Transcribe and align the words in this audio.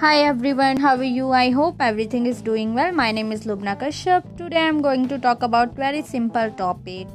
Hi 0.00 0.18
everyone, 0.24 0.76
how 0.76 0.94
are 0.94 1.02
you? 1.02 1.30
I 1.32 1.48
hope 1.48 1.76
everything 1.80 2.26
is 2.26 2.42
doing 2.42 2.74
well. 2.74 2.92
My 2.92 3.12
name 3.12 3.32
is 3.32 3.46
Lubna 3.46 3.78
Kashyap. 3.80 4.36
Today 4.36 4.60
I'm 4.60 4.82
going 4.82 5.08
to 5.08 5.18
talk 5.18 5.42
about 5.42 5.74
very 5.74 6.02
simple 6.02 6.50
topic. 6.50 7.08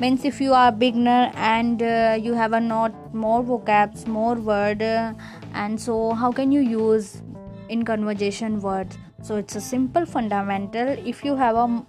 Means 0.00 0.24
if 0.24 0.40
you 0.40 0.54
are 0.54 0.72
beginner 0.72 1.30
and 1.34 1.82
uh, 1.82 2.16
you 2.18 2.32
have 2.32 2.54
a 2.54 2.60
not 2.60 3.14
more 3.14 3.42
vocabs, 3.42 4.06
more 4.06 4.34
word, 4.34 4.80
uh, 4.82 5.12
and 5.52 5.78
so 5.78 6.14
how 6.14 6.32
can 6.32 6.50
you 6.50 6.62
use 6.62 7.20
in 7.68 7.84
conversation 7.84 8.62
words? 8.62 8.96
So 9.20 9.36
it's 9.36 9.54
a 9.54 9.60
simple 9.60 10.06
fundamental. 10.06 10.88
If 11.04 11.22
you 11.22 11.36
have 11.36 11.54
a, 11.54 11.84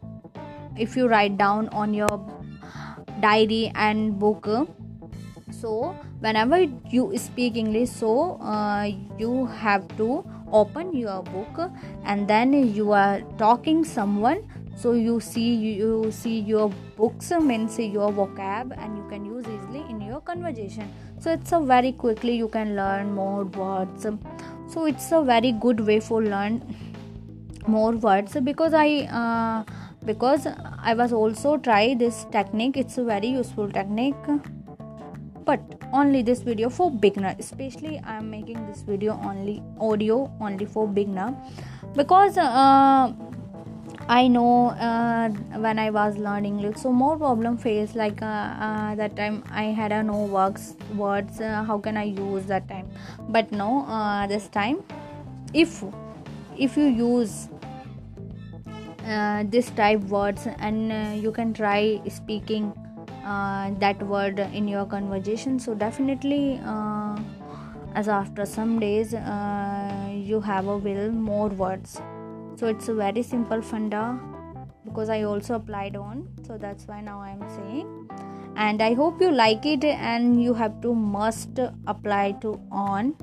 if 0.75 0.97
you 0.97 1.07
write 1.07 1.37
down 1.37 1.69
on 1.69 1.93
your 1.93 2.19
diary 3.21 3.71
and 3.75 4.19
book 4.19 4.45
so 5.61 5.95
whenever 6.19 6.59
you 6.89 7.11
speak 7.17 7.55
english 7.55 7.89
so 7.89 8.37
uh, 8.41 8.89
you 9.17 9.45
have 9.45 9.87
to 9.97 10.23
open 10.51 10.95
your 10.95 11.23
book 11.23 11.71
and 12.03 12.27
then 12.27 12.53
you 12.73 12.91
are 12.91 13.21
talking 13.37 13.83
someone. 13.83 14.43
So 14.75 14.93
you 14.93 15.19
see 15.19 15.55
you 15.55 16.11
see 16.11 16.39
your 16.39 16.69
books 16.95 17.31
means 17.31 17.79
your 17.79 18.11
vocab 18.11 18.77
and 18.77 18.97
you 18.97 19.05
can 19.09 19.25
use 19.25 19.45
easily 19.47 19.83
in 19.89 20.01
your 20.01 20.21
conversation. 20.21 20.91
So 21.19 21.31
it's 21.31 21.51
a 21.51 21.59
very 21.59 21.91
quickly 21.91 22.35
you 22.35 22.47
can 22.47 22.75
learn 22.75 23.13
more 23.13 23.45
words. 23.45 24.05
So 24.67 24.85
it's 24.85 25.11
a 25.11 25.23
very 25.23 25.51
good 25.51 25.79
way 25.79 25.99
for 25.99 26.21
learn 26.23 26.61
more 27.67 27.91
words 27.91 28.37
because 28.43 28.73
i 28.73 29.01
uh, 29.11 29.63
because 30.05 30.47
i 30.79 30.93
was 30.93 31.11
also 31.11 31.57
try 31.57 31.95
this 31.95 32.25
technique. 32.31 32.77
It's 32.77 32.97
a 32.97 33.03
very 33.03 33.27
useful 33.27 33.69
technique 33.71 34.15
but 35.47 35.61
only 35.93 36.21
this 36.21 36.41
video 36.41 36.69
for 36.69 36.91
beginner. 36.91 37.33
Especially 37.39 37.99
i 38.03 38.17
am 38.17 38.29
making 38.29 38.67
this 38.67 38.81
video 38.81 39.19
only 39.23 39.63
audio 39.79 40.31
only 40.41 40.65
for 40.65 40.87
beginner. 40.87 41.33
Because 41.95 42.37
uh, 42.37 43.13
i 44.15 44.27
know 44.27 44.67
uh, 44.87 45.29
when 45.63 45.79
i 45.79 45.89
was 45.89 46.17
learning 46.17 46.59
english 46.59 46.77
so 46.81 46.91
more 46.91 47.17
problem 47.17 47.57
faced 47.57 47.95
like 48.01 48.21
uh, 48.21 48.35
uh, 48.65 48.95
that 48.95 49.15
time 49.17 49.43
i 49.51 49.63
had 49.79 49.91
a 49.91 50.01
no 50.01 50.19
works 50.35 50.75
words 50.95 51.41
uh, 51.41 51.63
how 51.69 51.77
can 51.77 51.97
i 51.97 52.03
use 52.03 52.45
that 52.45 52.67
time? 52.69 52.87
But 53.29 53.51
no 53.51 53.85
uh, 53.85 54.27
this 54.27 54.47
time 54.47 54.83
if 55.53 55.83
if 56.57 56.77
you 56.77 56.85
use 56.85 57.49
this 59.51 59.69
type 59.71 60.01
words 60.15 60.47
and 60.59 61.21
you 61.23 61.31
can 61.31 61.53
try 61.53 62.01
speaking 62.09 62.73
uh, 62.75 62.86
that 63.79 64.01
word 64.03 64.39
in 64.39 64.67
your 64.67 64.85
conversation. 64.85 65.59
So 65.59 65.73
definitely 65.73 66.59
uh, 66.63 67.17
as 67.93 68.07
after 68.07 68.45
some 68.45 68.79
days 68.79 69.13
uh, 69.13 70.09
you 70.13 70.39
have 70.41 70.67
a 70.67 70.77
will 70.77 71.11
more 71.11 71.49
words. 71.49 72.01
So 72.55 72.67
it's 72.67 72.89
a 72.89 72.93
very 72.93 73.23
simple 73.23 73.61
funda 73.61 74.19
because 74.85 75.09
i 75.09 75.23
also 75.23 75.55
applied 75.55 75.95
on. 75.95 76.27
So 76.47 76.57
that's 76.57 76.87
why 76.87 77.01
now 77.01 77.21
i'm 77.21 77.47
saying. 77.49 78.09
And 78.55 78.81
i 78.81 78.93
hope 78.93 79.21
you 79.21 79.31
like 79.31 79.65
it 79.65 79.83
and 79.83 80.41
you 80.41 80.53
have 80.53 80.81
to 80.81 80.93
must 80.93 81.59
apply 81.85 82.31
to 82.41 82.59
on. 82.71 83.15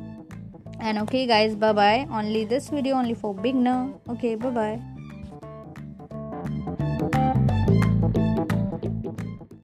And 0.81 0.99
okay 0.99 1.27
guys 1.27 1.55
bye 1.55 1.73
bye 1.73 2.07
only 2.11 2.45
this 2.45 2.69
video 2.69 2.97
only 2.97 3.15
for 3.15 3.35
beginner. 3.35 3.93
Okay 4.09 4.35
bye 4.35 4.51
bye 4.51 4.94